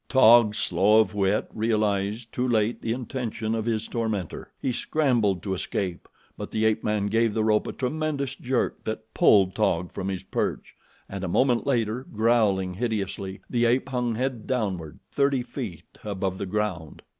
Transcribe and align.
Taug, 0.09 0.55
slow 0.55 0.99
of 0.99 1.13
wit, 1.13 1.47
realized 1.53 2.33
too 2.33 2.47
late 2.47 2.81
the 2.81 2.91
intention 2.91 3.53
of 3.53 3.65
his 3.65 3.87
tormentor. 3.87 4.51
He 4.59 4.73
scrambled 4.73 5.43
to 5.43 5.53
escape, 5.53 6.07
but 6.35 6.49
the 6.49 6.65
ape 6.65 6.83
man 6.83 7.05
gave 7.05 7.35
the 7.35 7.43
rope 7.43 7.67
a 7.67 7.71
tremendous 7.71 8.33
jerk 8.33 8.83
that 8.85 9.13
pulled 9.13 9.53
Taug 9.53 9.91
from 9.91 10.07
his 10.07 10.23
perch, 10.23 10.73
and 11.07 11.23
a 11.23 11.27
moment 11.27 11.67
later, 11.67 12.03
growling 12.11 12.73
hideously, 12.73 13.41
the 13.47 13.65
ape 13.65 13.89
hung 13.89 14.15
head 14.15 14.47
downward 14.47 14.97
thirty 15.11 15.43
feet 15.43 15.83
above 16.03 16.39
the 16.39 16.47
ground. 16.47 17.03